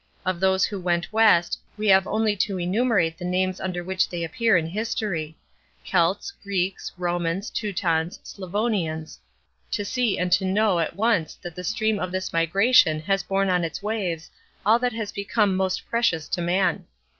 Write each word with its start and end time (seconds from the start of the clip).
Of 0.25 0.39
those 0.39 0.65
who 0.65 0.79
went 0.79 1.13
west, 1.13 1.59
we 1.77 1.87
have 1.89 2.07
only 2.07 2.35
to 2.37 2.57
enumerate 2.57 3.19
the 3.19 3.23
names 3.23 3.61
under 3.61 3.83
which 3.83 4.09
they 4.09 4.23
appear 4.23 4.57
in 4.57 4.65
history—Celts, 4.65 6.31
Greeks, 6.41 6.91
Romans, 6.97 7.51
Teutons, 7.51 8.19
Slavonians—to 8.23 9.85
see 9.85 10.17
and 10.17 10.31
to 10.31 10.43
know 10.43 10.79
at 10.79 10.95
once 10.95 11.35
that 11.43 11.53
the 11.53 11.63
stream 11.63 11.99
of 11.99 12.11
this 12.11 12.33
migration 12.33 12.99
has 13.01 13.21
borne 13.21 13.51
on 13.51 13.63
its 13.63 13.83
waves 13.83 14.31
all 14.65 14.79
that 14.79 14.93
has 14.93 15.11
become 15.11 15.55
most 15.55 15.87
precious 15.87 16.27
to 16.29 16.41
man. 16.41 16.87